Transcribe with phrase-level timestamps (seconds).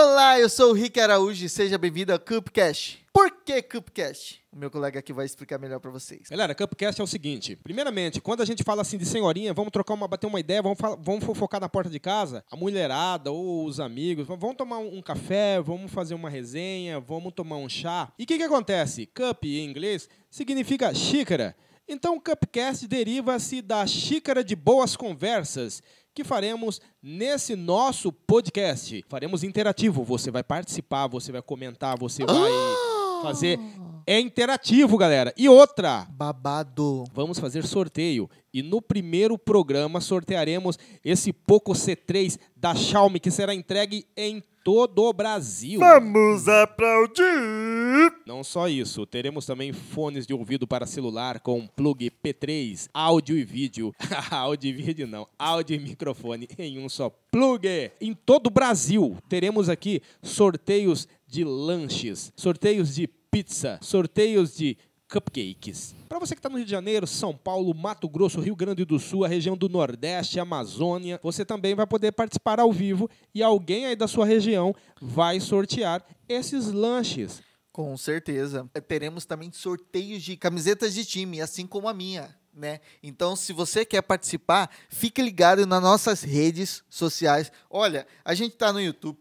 [0.00, 3.04] Olá, eu sou o Rick Araújo e seja bem-vindo ao Cupcast.
[3.12, 4.40] Por que Cupcast?
[4.52, 6.28] O meu colega aqui vai explicar melhor para vocês.
[6.30, 7.56] Galera, Cupcast é o seguinte.
[7.56, 10.78] Primeiramente, quando a gente fala assim de senhorinha, vamos trocar uma, bater uma ideia, vamos,
[11.00, 15.60] vamos fofocar na porta de casa, a mulherada ou os amigos, vamos tomar um, café,
[15.60, 18.12] vamos fazer uma resenha, vamos tomar um chá.
[18.16, 19.04] E o que, que acontece?
[19.04, 21.56] Cup em inglês significa xícara.
[21.88, 25.82] Então, Cupcast deriva-se da xícara de boas conversas
[26.18, 29.04] que faremos nesse nosso podcast.
[29.08, 30.02] Faremos interativo.
[30.02, 33.22] Você vai participar, você vai comentar, você vai ah!
[33.22, 33.56] fazer.
[34.04, 35.32] É interativo, galera.
[35.36, 36.08] E outra.
[36.10, 37.04] Babado.
[37.14, 38.28] Vamos fazer sorteio.
[38.52, 45.04] E no primeiro programa sortearemos esse Poco C3 da Xiaomi que será entregue em todo
[45.04, 45.80] o Brasil.
[45.80, 48.12] Vamos aplaudir!
[48.26, 53.44] Não só isso, teremos também fones de ouvido para celular com plug P3, áudio e
[53.44, 53.94] vídeo.
[54.30, 57.66] áudio e vídeo não, áudio e microfone em um só plug.
[57.98, 64.76] Em todo o Brasil, teremos aqui sorteios de lanches, sorteios de pizza, sorteios de
[65.08, 65.94] cupcakes.
[66.08, 68.98] Para você que está no Rio de Janeiro, São Paulo, Mato Grosso, Rio Grande do
[68.98, 73.86] Sul, a região do Nordeste, Amazônia, você também vai poder participar ao vivo e alguém
[73.86, 77.40] aí da sua região vai sortear esses lanches.
[77.72, 78.68] Com certeza.
[78.86, 82.36] Teremos também sorteios de camisetas de time, assim como a minha.
[82.52, 82.80] Né?
[83.02, 87.52] Então, se você quer participar, fique ligado nas nossas redes sociais.
[87.70, 89.16] Olha, a gente está no YouTube,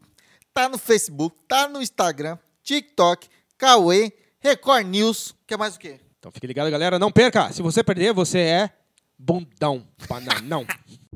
[0.53, 4.11] tá no Facebook, tá no Instagram, TikTok, Cauê,
[4.47, 5.99] Record News, que mais o quê?
[6.19, 6.97] Então fique ligado, galera.
[6.97, 7.51] Não perca.
[7.51, 8.69] Se você perder, você é
[9.17, 10.65] bundão, bananão.